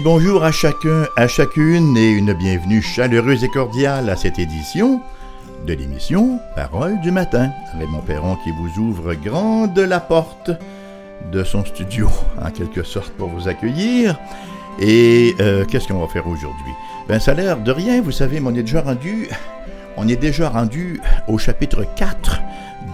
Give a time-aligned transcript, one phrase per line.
[0.00, 5.02] Bonjour à chacun, à chacune et une bienvenue chaleureuse et cordiale à cette édition
[5.66, 7.50] de l'émission Parole du matin.
[7.78, 10.50] Raymond Perron qui vous ouvre grande la porte
[11.30, 12.08] de son studio
[12.42, 14.18] en quelque sorte pour vous accueillir.
[14.80, 16.72] Et euh, qu'est-ce qu'on va faire aujourd'hui?
[17.06, 19.28] Ben ça a l'air de rien, vous savez, mais on est déjà rendu
[19.96, 22.40] on est déjà rendu au chapitre 4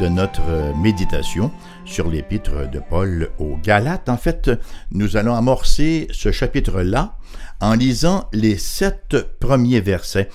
[0.00, 0.42] de notre
[0.76, 1.52] méditation
[1.88, 4.08] sur l'épître de Paul aux Galates.
[4.08, 4.50] En fait,
[4.92, 7.16] nous allons amorcer ce chapitre-là
[7.60, 10.28] en lisant les sept premiers versets.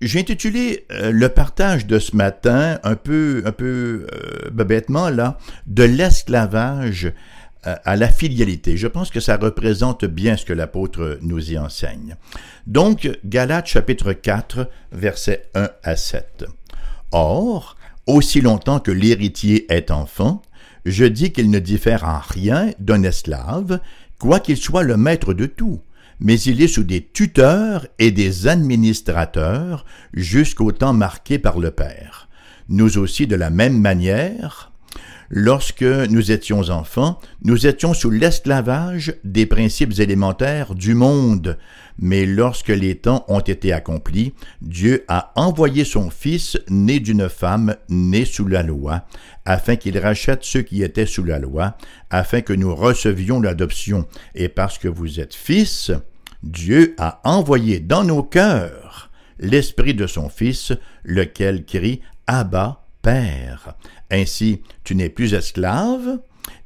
[0.00, 5.38] J'ai intitulé euh, le partage de ce matin un peu, un peu euh, bêtement là,
[5.66, 7.12] de l'esclavage
[7.66, 8.76] euh, à la filialité.
[8.76, 12.16] Je pense que ça représente bien ce que l'apôtre nous y enseigne.
[12.66, 16.46] Donc, Galates chapitre 4, versets 1 à 7.
[17.10, 20.42] Or, aussi longtemps que l'héritier est enfant,
[20.84, 23.80] je dis qu'il ne diffère en rien d'un esclave,
[24.18, 25.80] quoiqu'il soit le maître de tout,
[26.20, 32.28] mais il est sous des tuteurs et des administrateurs jusqu'au temps marqué par le Père.
[32.68, 34.72] Nous aussi, de la même manière,
[35.30, 41.58] Lorsque nous étions enfants, nous étions sous l'esclavage des principes élémentaires du monde,
[41.98, 47.76] mais lorsque les temps ont été accomplis, Dieu a envoyé son Fils né d'une femme
[47.90, 49.04] née sous la loi,
[49.44, 51.76] afin qu'il rachète ceux qui étaient sous la loi,
[52.08, 54.06] afin que nous recevions l'adoption.
[54.34, 55.90] Et parce que vous êtes fils,
[56.42, 60.72] Dieu a envoyé dans nos cœurs l'Esprit de son Fils,
[61.04, 62.87] lequel crie Abba,
[64.10, 66.20] Ainsi, tu n'es plus esclave,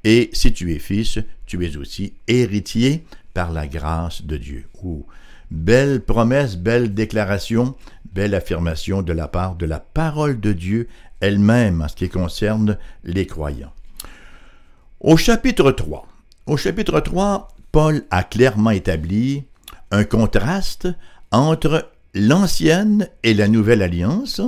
[0.04, 3.04] et si tu es fils, tu es aussi héritier
[3.34, 4.64] par la grâce de Dieu.
[5.50, 7.74] belle promesse, belle déclaration,
[8.12, 10.88] belle affirmation de la part de la parole de Dieu
[11.20, 13.72] elle-même en ce qui concerne les croyants.
[15.00, 16.06] Au chapitre 3,
[16.46, 19.44] au chapitre 3, Paul a clairement établi
[19.90, 20.88] un contraste
[21.30, 24.40] entre l'ancienne et la nouvelle alliance,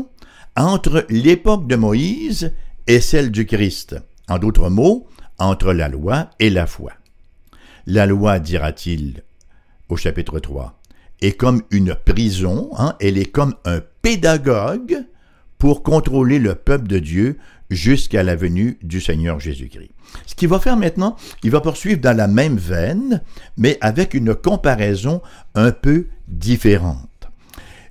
[0.56, 2.53] entre l'époque de Moïse
[2.87, 3.97] et celle du Christ.
[4.28, 5.06] En d'autres mots,
[5.38, 6.92] entre la loi et la foi.
[7.87, 9.22] La loi, dira-t-il
[9.88, 10.81] au chapitre 3,
[11.20, 15.04] est comme une prison, hein, elle est comme un pédagogue
[15.59, 17.38] pour contrôler le peuple de Dieu
[17.71, 19.91] jusqu'à la venue du Seigneur Jésus-Christ.
[20.26, 23.22] Ce qu'il va faire maintenant, il va poursuivre dans la même veine,
[23.56, 25.22] mais avec une comparaison
[25.54, 27.09] un peu différente.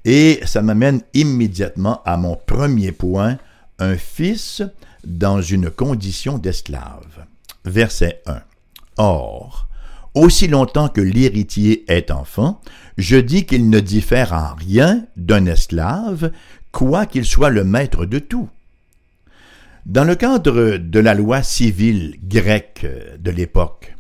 [0.06, 3.38] Et ça m'amène immédiatement à mon premier point,
[3.80, 4.62] un fils
[5.06, 7.26] dans une condition d'esclave.
[7.66, 8.42] Verset 1.
[8.98, 9.68] Or,
[10.14, 12.62] aussi longtemps que l'héritier est enfant,
[12.98, 16.32] je dis qu'il ne diffère en rien d'un esclave,
[16.72, 18.50] quoiqu'il soit le maître de tout.
[19.86, 22.86] Dans le cadre de la loi civile grecque
[23.20, 23.96] de l'époque,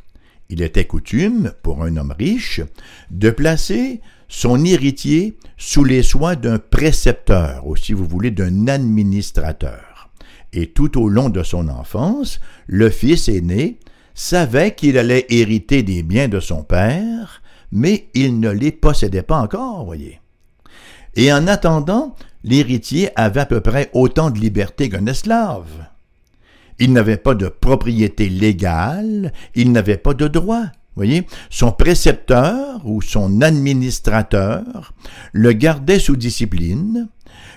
[0.49, 2.61] il était coutume, pour un homme riche,
[3.09, 4.01] de placer
[4.33, 10.09] son héritier sous les soins d'un précepteur, ou si vous voulez, d'un administrateur.
[10.53, 13.77] Et tout au long de son enfance, le fils aîné
[14.15, 19.37] savait qu'il allait hériter des biens de son père, mais il ne les possédait pas
[19.37, 20.19] encore, voyez.
[21.15, 25.85] Et en attendant, l'héritier avait à peu près autant de liberté qu'un esclave.
[26.79, 30.65] Il n'avait pas de propriété légale, il n'avait pas de droit
[30.95, 34.93] voyez, son précepteur ou son administrateur
[35.31, 37.07] le gardait sous discipline,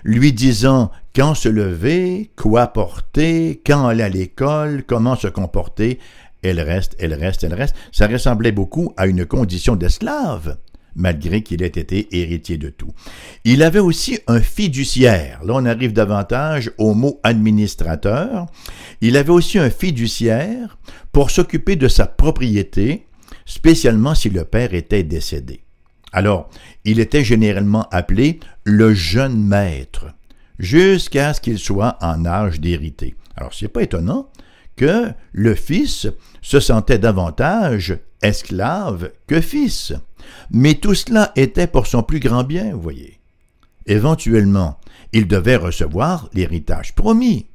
[0.05, 5.99] lui disant quand se lever, quoi porter, quand aller à l'école, comment se comporter.
[6.43, 7.75] Elle reste, elle reste, elle reste.
[7.91, 10.59] Ça ressemblait beaucoup à une condition d'esclave,
[10.95, 12.93] malgré qu'il ait été héritier de tout.
[13.45, 15.43] Il avait aussi un fiduciaire.
[15.45, 18.47] Là, on arrive davantage au mot administrateur.
[19.01, 20.79] Il avait aussi un fiduciaire
[21.13, 23.07] pour s'occuper de sa propriété,
[23.47, 25.63] spécialement si le père était décédé.
[26.13, 26.51] Alors,
[26.85, 30.07] il était généralement appelé le jeune maître,
[30.59, 33.15] jusqu'à ce qu'il soit en âge d'hériter.
[33.37, 34.29] Alors, c'est pas étonnant
[34.77, 36.07] que le fils
[36.43, 39.93] se sentait davantage esclave que fils.
[40.51, 43.19] Mais tout cela était pour son plus grand bien, vous voyez.
[43.87, 44.79] Éventuellement,
[45.13, 47.47] il devait recevoir l'héritage promis.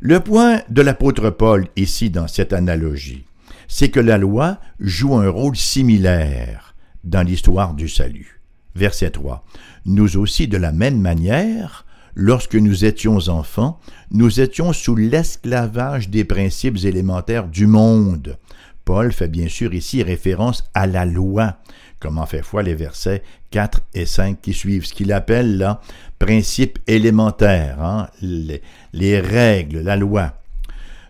[0.00, 3.24] Le point de l'apôtre Paul ici dans cette analogie,
[3.68, 6.74] c'est que la loi joue un rôle similaire
[7.04, 8.40] dans l'histoire du salut.
[8.74, 9.44] Verset 3.
[9.86, 13.80] Nous aussi, de la même manière, lorsque nous étions enfants,
[14.10, 18.38] nous étions sous l'esclavage des principes élémentaires du monde.
[18.84, 21.56] Paul fait bien sûr ici référence à la loi,
[21.98, 25.80] comme en fait foi les versets 4 et 5 qui suivent, ce qu'il appelle là
[26.18, 30.34] principes élémentaires, hein, les, les règles, la loi.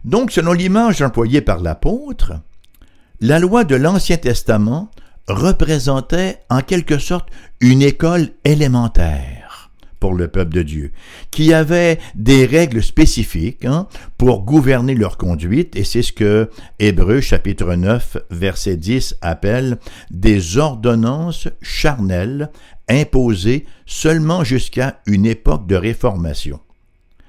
[0.06, 2.34] Donc, selon l'image employée par l'apôtre,
[3.20, 4.88] la loi de l'Ancien Testament
[5.26, 7.28] représentait en quelque sorte
[7.60, 10.92] une école élémentaire pour le peuple de Dieu,
[11.32, 17.20] qui avait des règles spécifiques hein, pour gouverner leur conduite, et c'est ce que Hébreu
[17.20, 19.78] chapitre 9 verset 10 appelle
[20.12, 22.50] des ordonnances charnelles
[22.88, 26.60] imposées seulement jusqu'à une époque de réformation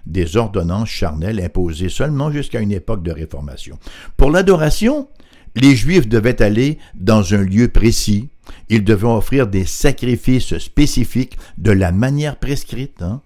[0.08, 3.78] des ordonnances charnelles imposées seulement jusqu'à une époque de réformation.
[4.16, 5.08] Pour l'adoration,
[5.56, 8.30] les Juifs devaient aller dans un lieu précis,
[8.70, 13.02] ils devaient offrir des sacrifices spécifiques de la manière prescrite.
[13.02, 13.22] Hein.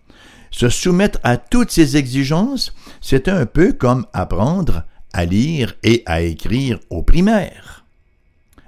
[0.49, 6.21] Se soumettre à toutes ces exigences, c'était un peu comme apprendre à lire et à
[6.21, 7.85] écrire au primaire.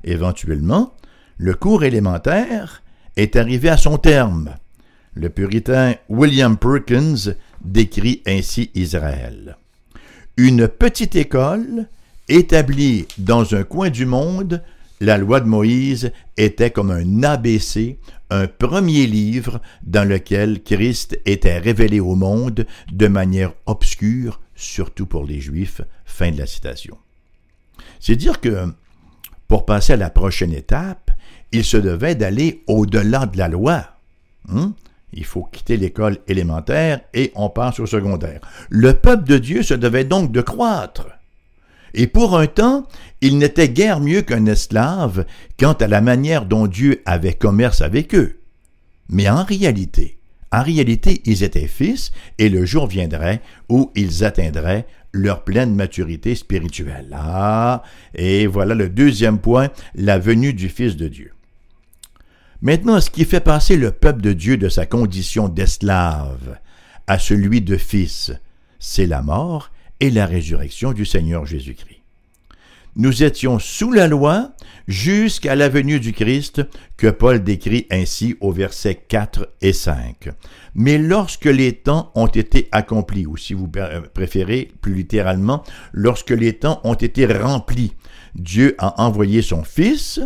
[0.04, 0.94] Éventuellement,
[1.38, 2.83] le cours élémentaire
[3.16, 4.56] est arrivé à son terme.
[5.13, 9.57] Le puritain William Perkins décrit ainsi Israël.
[10.38, 11.88] Une petite école
[12.27, 14.63] établie dans un coin du monde,
[15.00, 18.00] la loi de Moïse était comme un ABC,
[18.30, 25.25] un premier livre dans lequel Christ était révélé au monde de manière obscure, surtout pour
[25.25, 25.81] les Juifs.
[26.06, 26.98] Fin de la citation.
[28.00, 28.74] C'est dire que,
[29.48, 31.12] pour passer à la prochaine étape,
[31.51, 33.86] il se devait d'aller au-delà de la loi.
[34.50, 34.74] Hein?
[35.13, 38.42] Il faut quitter l'école élémentaire et on passe au secondaire.
[38.69, 41.07] Le peuple de Dieu se devait donc de croître.
[41.94, 42.88] Et pour un temps,
[43.21, 45.25] il n'était guère mieux qu'un esclave
[45.60, 48.39] quant à la manière dont Dieu avait commerce avec eux.
[49.10, 50.18] Mais en réalité,
[50.51, 56.36] en réalité, ils étaient fils et le jour viendrait où ils atteindraient leur pleine maturité
[56.36, 57.09] spirituelle.
[57.13, 57.83] Ah,
[58.16, 61.33] et voilà le deuxième point, la venue du Fils de Dieu.
[62.63, 66.60] Maintenant, ce qui fait passer le peuple de Dieu de sa condition d'esclave
[67.07, 68.31] à celui de fils,
[68.80, 69.69] c'est la mort
[70.00, 72.00] et la résurrection du Seigneur Jésus-Christ.
[72.95, 74.54] Nous étions sous la loi
[74.88, 76.62] jusqu'à la venue du Christ
[76.95, 80.30] que Paul décrit ainsi au verset 4 et 5.
[80.74, 83.69] Mais lorsque les temps ont été accomplis, ou si vous
[84.13, 87.94] préférez plus littéralement, lorsque les temps ont été remplis,
[88.36, 90.21] Dieu a envoyé son Fils,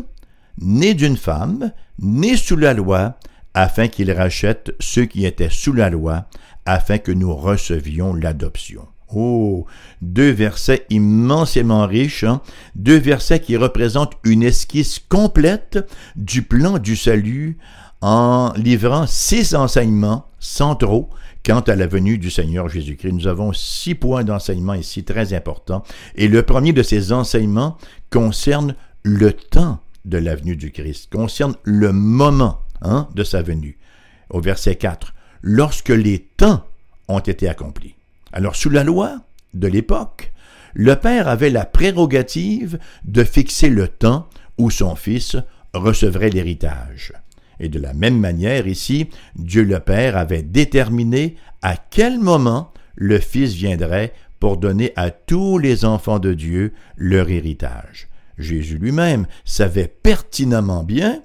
[0.59, 3.18] né d'une femme, né sous la loi,
[3.54, 6.25] afin qu'il rachète ceux qui étaient sous la loi,
[6.65, 8.88] afin que nous recevions l'adoption.
[9.13, 9.65] Oh,
[10.01, 12.42] deux versets immensément riches, hein?
[12.75, 17.57] deux versets qui représentent une esquisse complète du plan du salut
[18.01, 21.09] en livrant six enseignements centraux
[21.45, 23.13] quant à la venue du Seigneur Jésus-Christ.
[23.13, 25.83] Nous avons six points d'enseignement ici très importants
[26.15, 27.77] et le premier de ces enseignements
[28.12, 33.77] concerne le temps de la venue du Christ, concerne le moment hein, de sa venue.
[34.30, 36.65] Au verset 4, lorsque les temps
[37.07, 37.95] ont été accomplis.
[38.33, 39.21] Alors, sous la loi
[39.54, 40.33] de l'époque,
[40.74, 44.27] le Père avait la prérogative de fixer le temps
[44.57, 45.38] où son Fils
[45.74, 47.13] recevrait l'héritage.
[47.59, 53.19] Et de la même manière, ici, Dieu le Père avait déterminé à quel moment le
[53.19, 58.07] Fils viendrait pour donner à tous les enfants de Dieu leur héritage.
[58.38, 61.22] Jésus lui-même savait pertinemment bien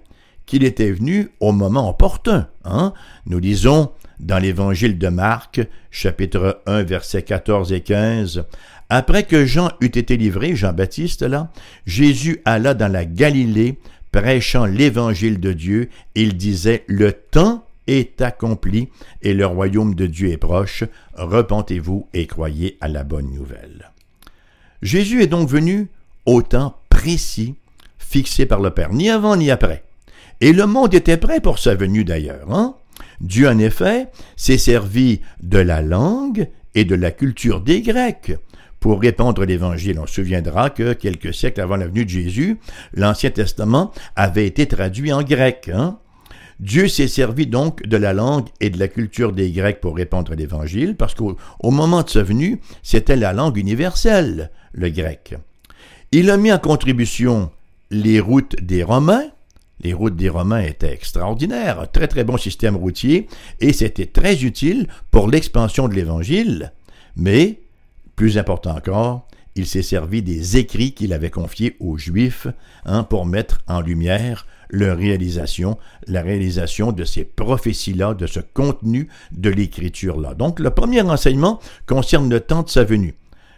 [0.46, 2.48] qu'il était venu au moment opportun.
[2.64, 2.92] Hein?
[3.26, 5.60] Nous lisons dans l'évangile de Marc,
[5.90, 8.44] chapitre 1, versets 14 et 15,
[8.88, 11.50] Après que Jean eut été livré, Jean-Baptiste là,
[11.86, 13.78] Jésus alla dans la Galilée,
[14.12, 18.88] prêchant l'évangile de Dieu, il disait, Le temps est accompli
[19.22, 20.84] et le royaume de Dieu est proche,
[21.14, 23.90] repentez-vous et croyez à la bonne nouvelle.
[24.82, 25.88] Jésus est donc venu
[26.26, 27.54] au temps précis
[27.98, 29.84] fixé par le Père, ni avant ni après.
[30.40, 32.52] Et le monde était prêt pour sa venue d'ailleurs.
[32.52, 32.74] Hein?
[33.20, 38.36] Dieu, en effet, s'est servi de la langue et de la culture des Grecs
[38.78, 39.98] pour répandre l'Évangile.
[39.98, 42.58] On se souviendra que quelques siècles avant la venue de Jésus,
[42.92, 45.70] l'Ancien Testament avait été traduit en grec.
[45.72, 45.98] Hein?
[46.60, 50.34] Dieu s'est servi donc de la langue et de la culture des Grecs pour répandre
[50.34, 55.36] l'Évangile, parce qu'au moment de sa venue, c'était la langue universelle, le grec.
[56.14, 57.50] Il a mis en contribution
[57.90, 59.24] les routes des Romains.
[59.80, 63.28] Les routes des Romains étaient extraordinaires, un très très bon système routier,
[63.60, 66.74] et c'était très utile pour l'expansion de l'Évangile.
[67.16, 67.60] Mais,
[68.14, 72.46] plus important encore, il s'est servi des écrits qu'il avait confiés aux Juifs
[72.84, 79.08] hein, pour mettre en lumière leur réalisation, la réalisation de ces prophéties-là, de ce contenu
[79.30, 80.34] de l'Écriture-là.
[80.34, 83.14] Donc le premier enseignement concerne le temps de sa venue,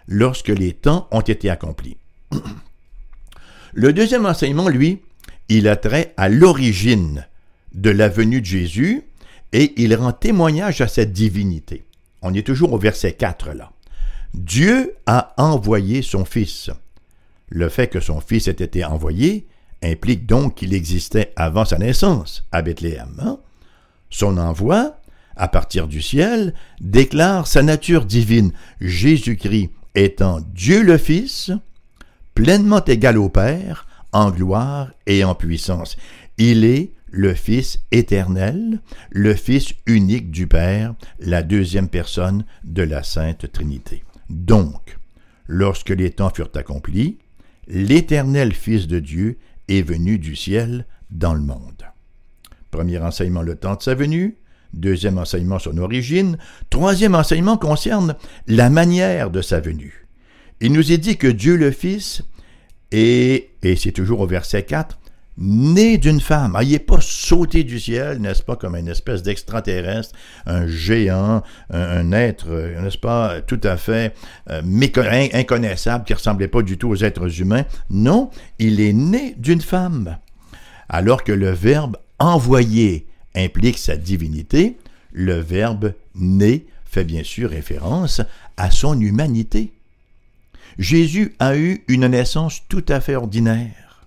[0.06, 1.96] lorsque les temps ont été accomplis.
[3.74, 5.02] Le deuxième enseignement, lui,
[5.48, 7.26] il a trait à l'origine
[7.72, 9.02] de la venue de Jésus
[9.52, 11.84] et il rend témoignage à cette divinité.
[12.22, 13.72] On est toujours au verset 4 là.
[14.32, 16.70] Dieu a envoyé son Fils.
[17.48, 19.46] Le fait que son Fils ait été envoyé
[19.82, 23.14] implique donc qu'il existait avant sa naissance à Bethléem.
[23.20, 23.38] Hein?
[24.10, 24.96] Son envoi,
[25.36, 31.52] à partir du ciel, déclare sa nature divine, Jésus-Christ étant Dieu le Fils,
[32.34, 35.96] pleinement égal au Père, en gloire et en puissance.
[36.38, 43.02] Il est le Fils éternel, le Fils unique du Père, la deuxième personne de la
[43.02, 44.02] Sainte Trinité.
[44.30, 44.98] Donc,
[45.46, 47.18] lorsque les temps furent accomplis,
[47.68, 49.38] l'éternel Fils de Dieu
[49.68, 51.84] est venu du ciel dans le monde.
[52.70, 54.36] Premier enseignement, le temps de sa venue.
[54.72, 56.36] Deuxième enseignement, son origine.
[56.70, 58.16] Troisième enseignement concerne
[58.48, 60.03] la manière de sa venue.
[60.60, 62.22] Il nous est dit que Dieu le Fils
[62.92, 64.98] est, et c'est toujours au verset 4,
[65.36, 66.54] né d'une femme.
[66.56, 70.14] Ah, il n'est pas sauté du ciel, n'est-ce pas, comme une espèce d'extraterrestre,
[70.46, 72.48] un géant, un, être,
[72.80, 74.14] n'est-ce pas, tout à fait
[74.50, 74.62] euh,
[75.32, 77.64] inconnaissable, qui ressemblait pas du tout aux êtres humains.
[77.90, 80.18] Non, il est né d'une femme.
[80.88, 84.76] Alors que le Verbe envoyé implique sa divinité,
[85.12, 88.20] le verbe né fait bien sûr référence
[88.56, 89.72] à son humanité.
[90.78, 94.06] Jésus a eu une naissance tout à fait ordinaire.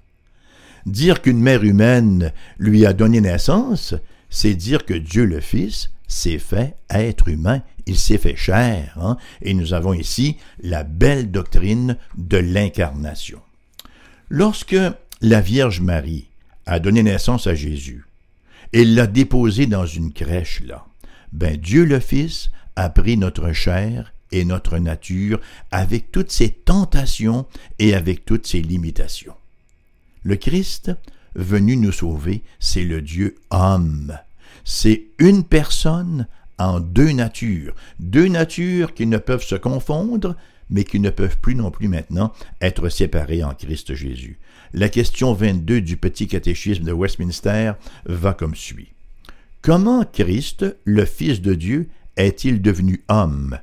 [0.86, 3.95] Dire qu'une mère humaine lui a donné naissance,
[4.29, 9.17] c'est dire que Dieu le Fils s'est fait être humain, il s'est fait chair, hein,
[9.41, 13.41] et nous avons ici la belle doctrine de l'incarnation.
[14.29, 14.77] Lorsque
[15.21, 16.27] la Vierge Marie
[16.65, 18.07] a donné naissance à Jésus,
[18.74, 20.86] et l'a déposé dans une crèche là.
[21.31, 25.39] Ben Dieu le Fils a pris notre chair et notre nature
[25.72, 27.46] avec toutes ses tentations
[27.79, 29.36] et avec toutes ses limitations.
[30.24, 30.91] Le Christ,
[31.36, 34.17] venu nous sauver, c'est le Dieu homme.
[34.65, 40.36] C'est une personne en deux natures, deux natures qui ne peuvent se confondre,
[40.69, 44.39] mais qui ne peuvent plus non plus maintenant être séparées en Christ Jésus.
[44.74, 47.74] La question 22 du petit catéchisme de Westminster
[48.05, 48.89] va comme suit.
[49.62, 53.60] Comment Christ, le Fils de Dieu, est-il devenu homme?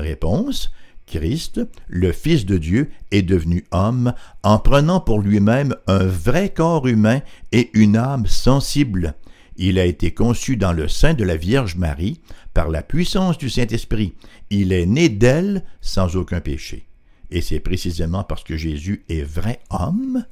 [0.00, 0.70] Réponse.
[1.06, 4.14] Christ, le Fils de Dieu, est devenu homme
[4.44, 9.14] en prenant pour lui-même un vrai corps humain et une âme sensible.
[9.56, 12.20] Il a été conçu dans le sein de la Vierge Marie
[12.54, 14.14] par la puissance du Saint-Esprit.
[14.50, 16.86] Il est né d'elle sans aucun péché.
[17.30, 20.24] Et c'est précisément parce que Jésus est vrai homme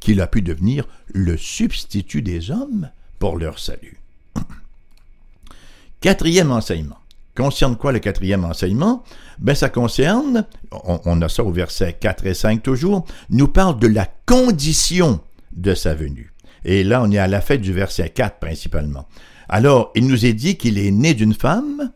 [0.00, 3.98] qu'il a pu devenir le substitut des hommes pour leur salut.
[6.00, 6.98] Quatrième enseignement.
[7.36, 9.04] Concerne quoi le quatrième enseignement?
[9.38, 13.86] Ben, ça concerne, on, a ça au verset 4 et 5 toujours, nous parle de
[13.86, 15.20] la condition
[15.54, 16.32] de sa venue.
[16.64, 19.06] Et là, on est à la fête du verset 4 principalement.
[19.50, 21.92] Alors, il nous est dit qu'il est né d'une femme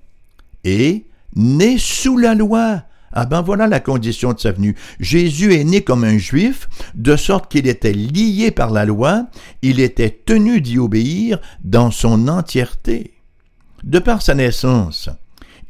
[0.62, 2.82] et né sous la loi.
[3.12, 4.76] Ah ben voilà la condition de sa venue.
[5.00, 9.26] Jésus est né comme un juif, de sorte qu'il était lié par la loi,
[9.62, 13.14] il était tenu d'y obéir dans son entièreté.
[13.82, 15.08] De par sa naissance,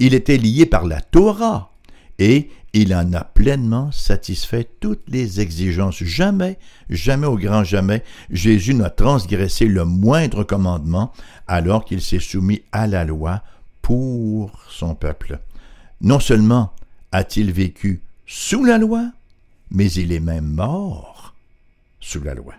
[0.00, 1.70] il était lié par la Torah,
[2.18, 6.02] et il en a pleinement satisfait toutes les exigences.
[6.02, 11.12] Jamais, jamais au grand jamais, Jésus n'a transgressé le moindre commandement
[11.46, 13.42] alors qu'il s'est soumis à la loi
[13.82, 15.38] pour son peuple.
[16.00, 16.72] Non seulement
[17.12, 19.10] a-t-il vécu sous la loi,
[19.70, 21.34] mais il est même mort
[22.00, 22.54] sous la loi.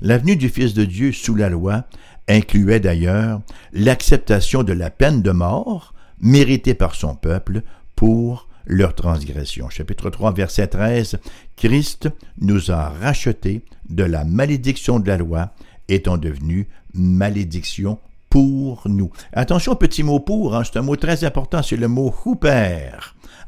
[0.00, 1.84] L'avenue du Fils de Dieu sous la loi
[2.28, 3.40] incluait d'ailleurs
[3.72, 7.62] l'acceptation de la peine de mort méritée par son peuple
[7.96, 9.68] pour leur transgression.
[9.68, 11.18] Chapitre 3, verset 13.
[11.56, 12.08] Christ
[12.40, 15.50] nous a rachetés de la malédiction de la loi,
[15.88, 17.98] étant devenu malédiction
[18.30, 19.10] pour nous.
[19.32, 22.90] Attention petit mot pour, hein, c'est un mot très important, c'est le mot huper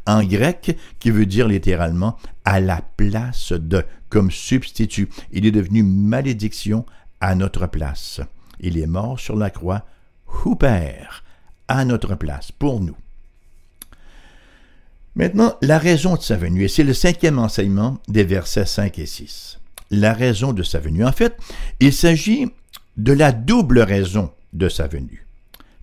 [0.06, 5.08] en grec qui veut dire littéralement à la place de, comme substitut.
[5.32, 6.84] Il est devenu malédiction
[7.20, 8.20] à notre place.
[8.60, 9.86] Il est mort sur la croix,
[10.44, 11.06] huper,
[11.68, 12.96] à notre place, pour nous.
[15.16, 19.06] Maintenant, la raison de sa venue, et c'est le cinquième enseignement des versets 5 et
[19.06, 19.60] 6.
[19.90, 21.04] La raison de sa venue.
[21.04, 21.36] En fait,
[21.78, 22.50] il s'agit
[22.96, 25.26] de la double raison de sa venue.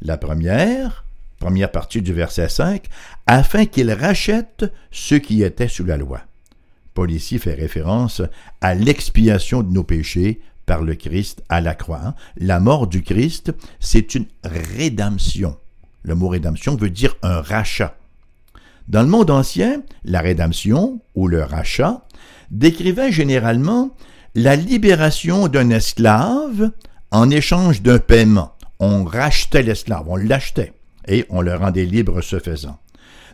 [0.01, 1.05] La première,
[1.39, 2.88] première partie du verset 5,
[3.25, 6.21] afin qu'il rachète ceux qui étaient sous la loi.
[6.93, 8.21] Paul ici fait référence
[8.59, 12.15] à l'expiation de nos péchés par le Christ à la croix.
[12.38, 15.57] La mort du Christ, c'est une rédemption.
[16.03, 17.96] Le mot rédemption veut dire un rachat.
[18.88, 22.05] Dans le monde ancien, la rédemption, ou le rachat,
[22.50, 23.96] décrivait généralement
[24.36, 26.72] la libération d'un esclave
[27.12, 28.55] en échange d'un paiement.
[28.79, 30.74] On rachetait l'esclave, on l'achetait,
[31.08, 32.79] et on le rendait libre ce faisant.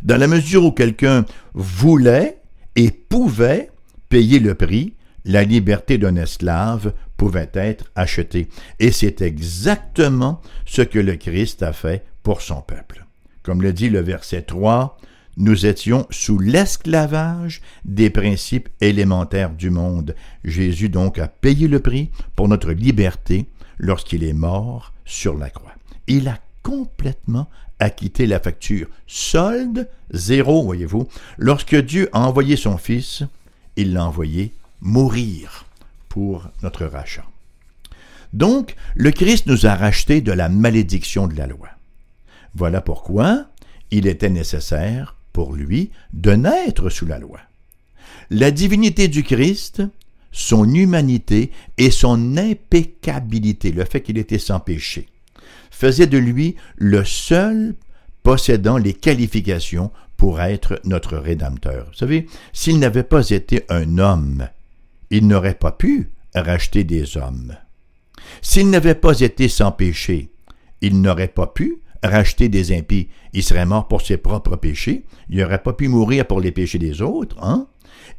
[0.03, 2.41] Dans la mesure où quelqu'un voulait
[2.75, 3.71] et pouvait
[4.09, 4.93] payer le prix,
[5.27, 8.47] la liberté d'un esclave pouvait être achetée.
[8.79, 13.05] Et c'est exactement ce que le Christ a fait pour son peuple.
[13.43, 14.97] Comme le dit le verset 3,
[15.35, 20.15] nous étions sous l'esclavage des principes élémentaires du monde.
[20.43, 25.75] Jésus donc a payé le prix pour notre liberté lorsqu'il est mort sur la croix.
[26.07, 27.47] Il a complètement
[27.79, 28.87] acquitté la facture.
[29.05, 31.07] Solde zéro, voyez-vous.
[31.37, 33.23] Lorsque Dieu a envoyé son Fils,
[33.75, 35.65] il l'a envoyé mourir
[36.09, 37.25] pour notre rachat.
[38.33, 41.69] Donc, le Christ nous a rachetés de la malédiction de la loi.
[42.53, 43.47] Voilà pourquoi
[43.91, 47.39] il était nécessaire pour lui de naître sous la loi.
[48.29, 49.81] La divinité du Christ,
[50.31, 55.07] son humanité et son impeccabilité, le fait qu'il était sans péché,
[55.71, 57.75] faisaient de lui le seul
[58.23, 61.85] possédant les qualifications pour être notre Rédempteur.
[61.87, 64.49] Vous savez, s'il n'avait pas été un homme,
[65.09, 67.55] il n'aurait pas pu racheter des hommes.
[68.41, 70.29] S'il n'avait pas été sans péché,
[70.81, 73.09] il n'aurait pas pu racheter des impies.
[73.33, 75.05] Il serait mort pour ses propres péchés.
[75.29, 77.37] Il n'aurait pas pu mourir pour les péchés des autres.
[77.41, 77.67] Hein?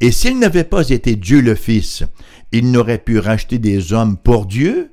[0.00, 2.04] Et s'il n'avait pas été Dieu le Fils,
[2.52, 4.90] il n'aurait pu racheter des hommes pour Dieu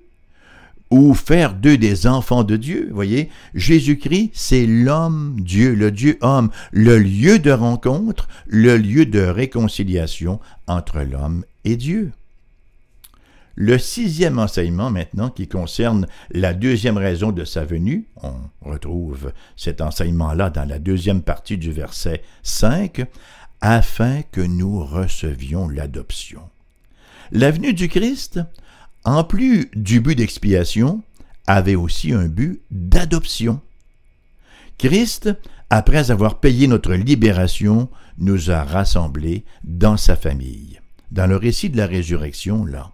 [0.92, 2.90] ou faire d'eux des enfants de Dieu.
[2.94, 9.22] Voyez, Jésus-Christ, c'est l'homme Dieu, le Dieu homme, le lieu de rencontre, le lieu de
[9.22, 12.13] réconciliation entre l'homme et Dieu.
[13.55, 19.79] Le sixième enseignement maintenant qui concerne la deuxième raison de sa venue, on retrouve cet
[19.79, 23.05] enseignement-là dans la deuxième partie du verset 5,
[23.62, 26.41] afin que nous recevions l'adoption.
[27.31, 28.41] La venue du Christ,
[29.05, 31.01] en plus du but d'expiation,
[31.48, 33.62] avait aussi un but d'adoption.
[34.78, 35.30] Christ,
[35.69, 40.82] après avoir payé notre libération, nous a rassemblés dans sa famille.
[41.15, 42.91] Dans le récit de la résurrection, là,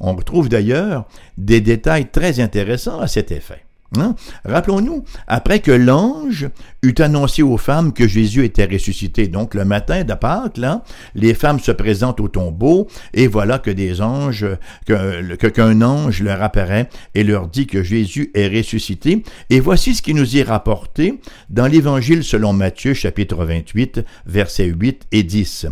[0.00, 1.06] on retrouve d'ailleurs
[1.38, 3.64] des détails très intéressants à cet effet.
[3.96, 4.16] Hein?
[4.44, 6.48] Rappelons-nous, après que l'ange
[6.82, 10.82] eut annoncé aux femmes que Jésus était ressuscité, donc le matin de Pâques, là,
[11.14, 14.46] les femmes se présentent au tombeau et voilà que des anges,
[14.84, 19.22] que, qu'un ange leur apparaît et leur dit que Jésus est ressuscité.
[19.48, 25.06] Et voici ce qui nous est rapporté dans l'Évangile selon Matthieu chapitre 28, versets 8
[25.12, 25.68] et 10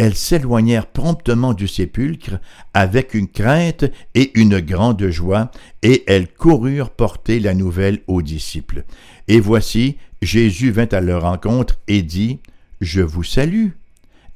[0.00, 2.40] elles s'éloignèrent promptement du sépulcre
[2.72, 3.84] avec une crainte
[4.14, 5.50] et une grande joie,
[5.82, 8.84] et elles coururent porter la nouvelle aux disciples.
[9.28, 12.38] Et voici, Jésus vint à leur rencontre et dit,
[12.80, 13.72] Je vous salue.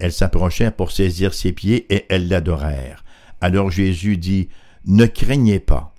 [0.00, 3.02] Elles s'approchèrent pour saisir ses pieds et elles l'adorèrent.
[3.40, 4.50] Alors Jésus dit,
[4.84, 5.94] Ne craignez pas.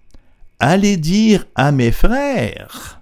[0.60, 3.02] Allez dire à mes frères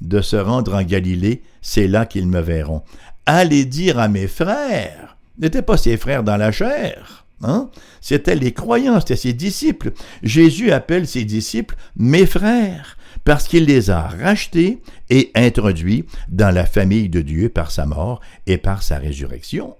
[0.00, 2.82] de se rendre en Galilée, c'est là qu'ils me verront.
[3.24, 5.01] Allez dire à mes frères
[5.38, 7.26] n'étaient pas ses frères dans la chair.
[7.42, 7.70] Hein?
[8.00, 9.92] C'était les croyants, c'était ses disciples.
[10.22, 16.66] Jésus appelle ses disciples mes frères parce qu'il les a rachetés et introduits dans la
[16.66, 19.76] famille de Dieu par sa mort et par sa résurrection.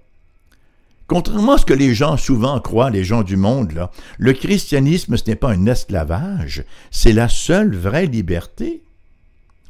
[1.07, 5.17] Contrairement à ce que les gens souvent croient, les gens du monde, là, le christianisme,
[5.17, 8.83] ce n'est pas un esclavage, c'est la seule vraie liberté.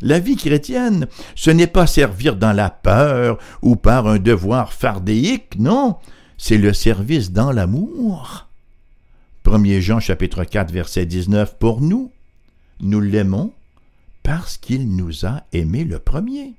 [0.04, 5.58] La vie chrétienne, ce n'est pas servir dans la peur ou par un devoir fardéique,
[5.58, 5.96] non,
[6.38, 8.50] c'est le service dans l'amour.
[9.50, 12.12] 1 Jean chapitre 4 verset 19 pour nous,
[12.82, 13.54] nous l'aimons
[14.24, 16.54] parce qu'il nous a aimés le premier.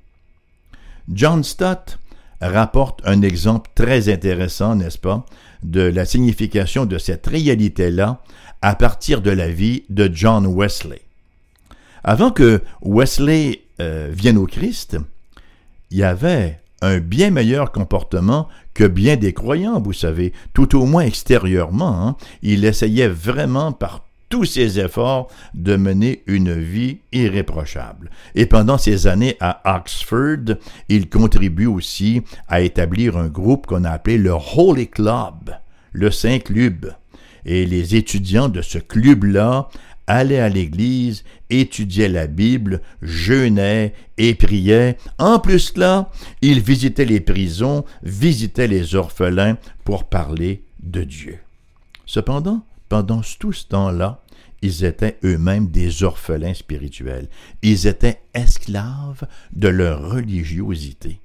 [1.13, 1.99] John Stott
[2.41, 5.23] rapporte un exemple très intéressant, n'est-ce pas,
[5.61, 8.23] de la signification de cette réalité-là
[8.63, 11.04] à partir de la vie de John Wesley.
[12.07, 14.95] Avant que Wesley euh, vienne au Christ,
[15.89, 20.85] il y avait un bien meilleur comportement que bien des croyants, vous savez, tout au
[20.85, 22.07] moins extérieurement.
[22.07, 22.15] Hein.
[22.43, 28.11] Il essayait vraiment par tous ses efforts de mener une vie irréprochable.
[28.35, 30.57] Et pendant ces années à Oxford,
[30.89, 35.55] il contribue aussi à établir un groupe qu'on a appelé le Holy Club,
[35.91, 36.93] le Saint Club.
[37.47, 39.69] Et les étudiants de ce club-là
[40.07, 44.97] allait à l'église, étudiait la Bible, jeûnait et priait.
[45.17, 46.09] En plus là,
[46.41, 51.39] il visitait les prisons, visitait les orphelins pour parler de Dieu.
[52.05, 54.21] Cependant, pendant tout ce temps-là,
[54.61, 57.27] ils étaient eux-mêmes des orphelins spirituels.
[57.61, 61.19] Ils étaient esclaves de leur religiosité.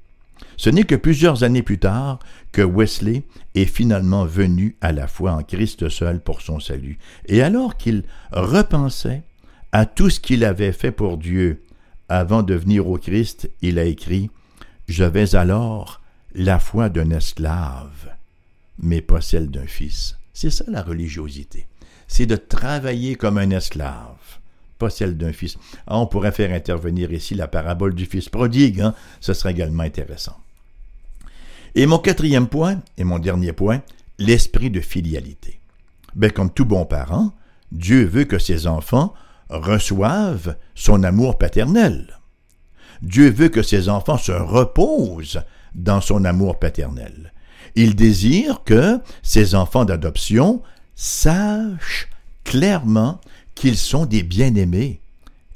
[0.61, 2.19] Ce n'est que plusieurs années plus tard
[2.53, 3.23] que Wesley
[3.55, 6.99] est finalement venu à la foi en Christ seul pour son salut.
[7.25, 9.23] Et alors qu'il repensait
[9.73, 11.63] à tout ce qu'il avait fait pour Dieu
[12.11, 14.29] avant de venir au Christ, il a écrit
[14.87, 16.03] J'avais alors
[16.35, 18.15] la foi d'un esclave,
[18.83, 20.19] mais pas celle d'un fils.
[20.35, 21.69] C'est ça la religiosité.
[22.07, 24.39] C'est de travailler comme un esclave,
[24.79, 25.57] pas celle d'un fils.
[25.87, 28.95] Ah, on pourrait faire intervenir ici la parabole du fils prodigue, hein?
[29.23, 30.37] ce serait également intéressant.
[31.75, 33.83] Et mon quatrième point, et mon dernier point,
[34.19, 35.61] l'esprit de filialité.
[36.15, 37.33] Ben, comme tout bon parent,
[37.73, 39.15] Dieu veut que ses enfants
[39.49, 42.19] reçoivent son amour paternel.
[43.03, 45.43] Dieu veut que ses enfants se reposent
[45.75, 47.33] dans son amour paternel.
[47.77, 50.63] Il désire que ses enfants d'adoption
[50.95, 52.09] sachent
[52.45, 53.21] clairement
[53.55, 55.01] qu'ils sont des bien-aimés.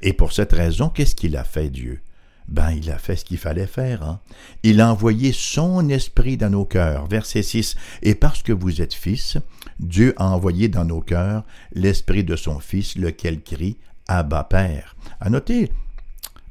[0.01, 2.01] Et pour cette raison, qu'est-ce qu'il a fait Dieu?
[2.47, 4.03] Ben, il a fait ce qu'il fallait faire.
[4.03, 4.19] Hein?
[4.63, 7.07] Il a envoyé son esprit dans nos cœurs.
[7.07, 7.75] Verset 6.
[8.03, 9.37] Et parce que vous êtes fils,
[9.79, 13.77] Dieu a envoyé dans nos cœurs l'esprit de son fils, lequel crie
[14.07, 14.95] Abba Père.
[15.19, 15.71] À noter,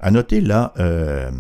[0.01, 1.31] à noter là euh,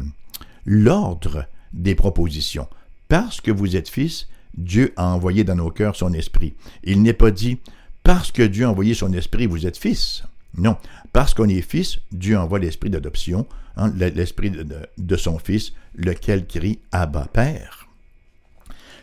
[0.64, 2.68] l'ordre des propositions.
[3.08, 6.54] Parce que vous êtes fils, Dieu a envoyé dans nos cœurs son esprit.
[6.84, 7.58] Il n'est pas dit
[8.04, 10.22] parce que Dieu a envoyé son esprit, vous êtes fils.
[10.56, 10.76] Non,
[11.12, 16.78] parce qu'on est fils, Dieu envoie l'esprit d'adoption, hein, l'esprit de, son fils, lequel crie
[16.92, 17.88] Abba Père.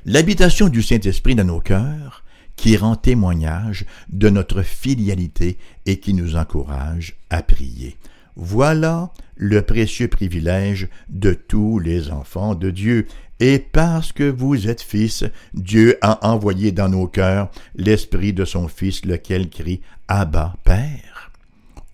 [0.06, 2.24] L'habitation du Saint-Esprit dans nos cœurs,
[2.56, 7.98] qui rend témoignage de notre filialité et qui nous encourage à prier.
[8.36, 13.08] Voilà le précieux privilège de tous les enfants de Dieu.
[13.40, 18.68] Et parce que vous êtes fils, Dieu a envoyé dans nos cœurs l'esprit de son
[18.68, 21.21] Fils, lequel crie Abba Père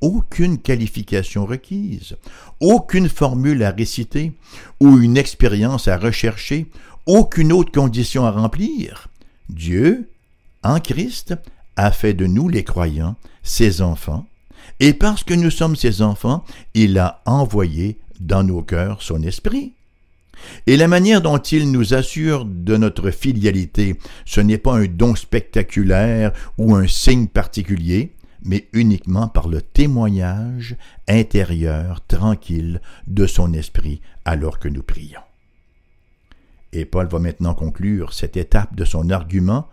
[0.02, 2.18] aucune qualification requise,
[2.60, 4.34] aucune formule à réciter
[4.80, 6.68] ou une expérience à rechercher,
[7.06, 9.08] aucune autre condition à remplir.
[9.50, 10.10] Dieu,
[10.64, 11.36] en Christ,
[11.76, 14.26] a fait de nous les croyants ses enfants,
[14.80, 19.74] et parce que nous sommes ses enfants, il a envoyé dans nos cœurs son esprit.
[20.68, 25.16] Et la manière dont il nous assure de notre filialité, ce n'est pas un don
[25.16, 30.76] spectaculaire ou un signe particulier, mais uniquement par le témoignage
[31.08, 35.22] intérieur tranquille de son esprit alors que nous prions.
[36.74, 39.68] Et Paul va maintenant conclure cette étape de son argument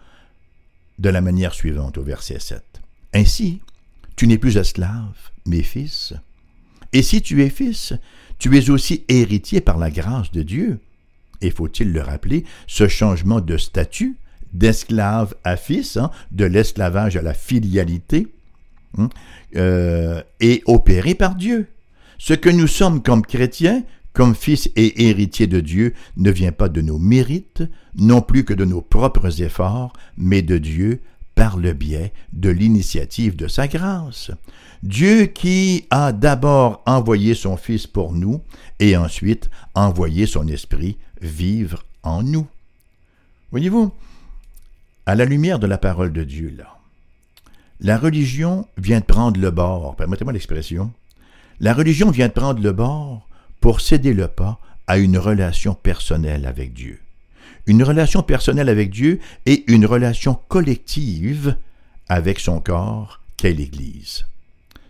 [0.98, 2.62] de la manière suivante au verset 7.
[3.14, 3.60] Ainsi,
[4.16, 6.14] tu n'es plus esclave, mais fils.
[6.92, 7.92] Et si tu es fils,
[8.38, 10.78] tu es aussi héritier par la grâce de Dieu.
[11.40, 14.16] Et faut-il le rappeler, ce changement de statut,
[14.52, 18.28] d'esclave à fils, hein, de l'esclavage à la filialité,
[18.98, 19.08] Hein,
[19.56, 21.68] euh, est opéré par Dieu.
[22.18, 26.68] Ce que nous sommes comme chrétiens, comme fils et héritiers de Dieu, ne vient pas
[26.68, 27.64] de nos mérites,
[27.96, 31.00] non plus que de nos propres efforts, mais de Dieu
[31.34, 34.30] par le biais de l'initiative de sa grâce.
[34.84, 38.40] Dieu qui a d'abord envoyé son Fils pour nous
[38.78, 42.46] et ensuite envoyé son Esprit vivre en nous.
[43.50, 43.92] Voyez-vous,
[45.06, 46.73] à la lumière de la parole de Dieu, là,
[47.80, 50.92] la religion vient de prendre le bord, permettez-moi l'expression,
[51.60, 53.28] la religion vient de prendre le bord
[53.60, 57.00] pour céder le pas à une relation personnelle avec Dieu.
[57.66, 61.56] Une relation personnelle avec Dieu et une relation collective
[62.08, 64.26] avec son corps qu'est l'Église.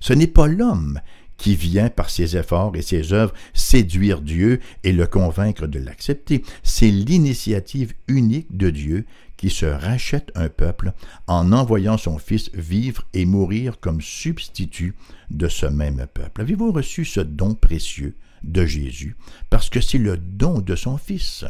[0.01, 1.01] Ce n'est pas l'homme
[1.37, 6.45] qui vient par ses efforts et ses œuvres séduire Dieu et le convaincre de l'accepter.
[6.63, 9.05] C'est l'initiative unique de Dieu
[9.37, 10.93] qui se rachète un peuple
[11.27, 14.95] en envoyant son Fils vivre et mourir comme substitut
[15.31, 16.41] de ce même peuple.
[16.41, 19.17] Avez-vous reçu ce don précieux de Jésus?
[19.51, 21.45] Parce que c'est le don de son Fils?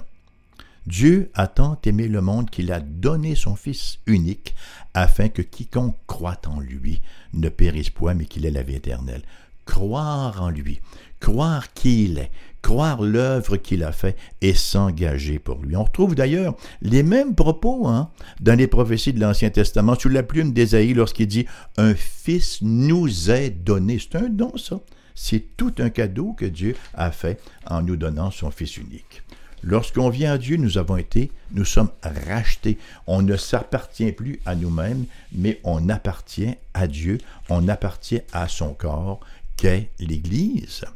[0.87, 4.55] Dieu a tant aimé le monde qu'il a donné son Fils unique,
[4.93, 7.01] afin que quiconque croit en lui
[7.33, 9.23] ne périsse point, mais qu'il ait la vie éternelle
[9.65, 10.81] croire en lui,
[11.21, 12.31] croire qui il est,
[12.65, 15.77] croire l'œuvre qu'il a fait et s'engager pour lui.
[15.77, 18.09] On retrouve d'ailleurs les mêmes propos hein,
[18.41, 21.45] dans les prophéties de l'Ancien Testament sous la plume d'Ésaïe lorsqu'il dit
[21.77, 23.99] Un fils nous est donné.
[23.99, 24.81] C'est un don, ça.
[25.15, 29.23] C'est tout un cadeau que Dieu a fait en nous donnant son Fils unique.
[29.63, 32.79] Lorsqu'on vient à Dieu, nous avons été, nous sommes rachetés.
[33.07, 37.19] On ne s'appartient plus à nous-mêmes, mais on appartient à Dieu,
[37.51, 39.21] on appartient à son corps
[39.59, 40.87] qu'est l'Église.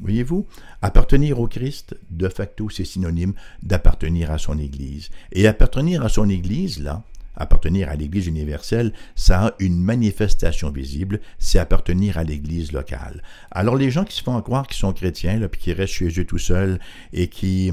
[0.00, 0.46] Voyez-vous,
[0.82, 3.32] appartenir au Christ, de facto, c'est synonyme
[3.62, 5.10] d'appartenir à son Église.
[5.32, 7.02] Et appartenir à son Église, là,
[7.36, 13.22] appartenir à l'Église universelle, ça a une manifestation visible, c'est appartenir à l'Église locale.
[13.50, 16.24] Alors les gens qui se font croire qu'ils sont chrétiens, puis qui restent chez eux
[16.24, 16.78] tout seuls
[17.12, 17.72] et qui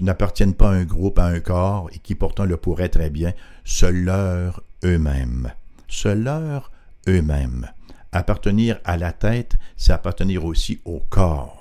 [0.00, 3.32] n'appartiennent pas à un groupe, à un corps, et qui pourtant le pourraient très bien,
[3.64, 5.52] se leurrent eux-mêmes.
[5.88, 6.70] Se leurrent
[7.08, 7.68] eux-mêmes.
[8.12, 11.55] Appartenir à la tête, c'est appartenir aussi au corps.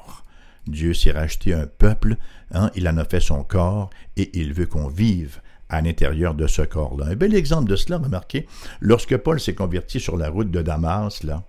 [0.68, 2.18] Dieu s'est racheté un peuple,
[2.52, 6.48] hein, il en a fait son corps, et il veut qu'on vive à l'intérieur de
[6.48, 7.08] ce corps-là.
[7.08, 8.48] Un bel exemple de cela, remarquez,
[8.82, 11.44] lorsque Paul s'est converti sur la route de Damas, là,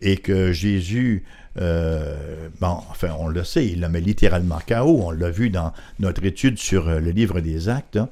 [0.00, 1.24] et que Jésus,
[1.58, 5.72] euh, bon, enfin, on le sait, il l'a mis littéralement KO, on l'a vu dans
[5.98, 8.08] notre étude sur euh, le livre des actes, hein.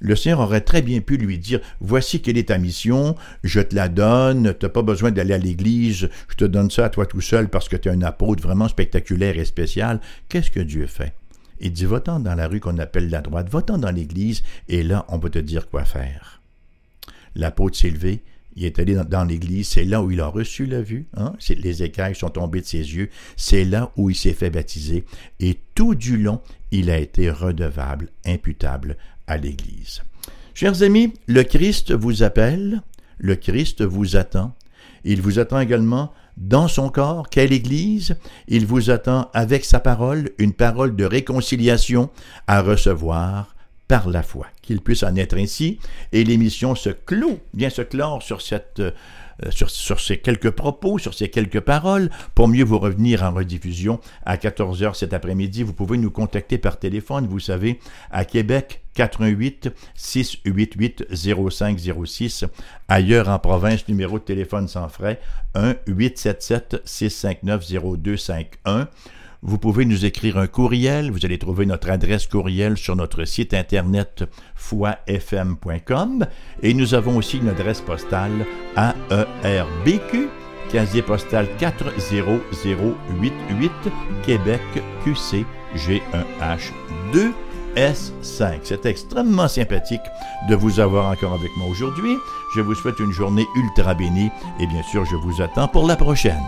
[0.00, 3.74] Le Seigneur aurait très bien pu lui dire, voici quelle est ta mission, je te
[3.74, 7.06] la donne, tu n'as pas besoin d'aller à l'église, je te donne ça à toi
[7.06, 10.00] tout seul parce que tu es un apôtre vraiment spectaculaire et spécial.
[10.28, 11.14] Qu'est-ce que Dieu fait?
[11.60, 15.04] Il dit, va-t'en dans la rue qu'on appelle la droite, va-t'en dans l'église, et là,
[15.08, 16.40] on va te dire quoi faire.
[17.36, 18.22] L'apôtre s'est levé,
[18.56, 21.32] il est allé dans, l'église, c'est là où il a reçu la vue, hein?
[21.48, 25.04] les écailles sont tombées de ses yeux, c'est là où il s'est fait baptiser,
[25.40, 28.96] et tout du long, il a été redevable, imputable
[29.28, 30.02] l'église.
[30.54, 32.82] Chers amis, le Christ vous appelle,
[33.18, 34.54] le Christ vous attend,
[35.04, 38.16] il vous attend également dans son corps, quelle Église,
[38.48, 42.10] il vous attend avec sa parole, une parole de réconciliation
[42.46, 43.54] à recevoir
[43.86, 44.46] par la foi.
[44.62, 45.78] Qu'il puisse en être ainsi,
[46.12, 48.90] et l'émission se clôt, bien se clore sur cette euh,
[49.50, 54.00] sur, sur, ces quelques propos, sur ces quelques paroles, pour mieux vous revenir en rediffusion
[54.24, 55.62] à 14h cet après-midi.
[55.62, 62.44] Vous pouvez nous contacter par téléphone, vous savez, à Québec 88 688 0506.
[62.88, 65.20] Ailleurs en province, numéro de téléphone sans frais
[65.54, 67.64] 1 877 659
[67.98, 68.88] 0251.
[69.46, 71.10] Vous pouvez nous écrire un courriel.
[71.10, 76.24] Vous allez trouver notre adresse courriel sur notre site internet foifm.com.
[76.62, 80.30] Et nous avons aussi une adresse postale AERBQ,
[80.72, 83.72] casier postal 40088,
[84.24, 84.62] Québec,
[85.04, 85.44] QC,
[85.76, 86.72] G1H
[87.12, 87.32] 2.
[87.76, 88.60] S5.
[88.62, 90.00] C'est extrêmement sympathique
[90.48, 92.14] de vous avoir encore avec moi aujourd'hui.
[92.54, 94.30] Je vous souhaite une journée ultra bénie
[94.60, 96.44] et bien sûr, je vous attends pour la prochaine.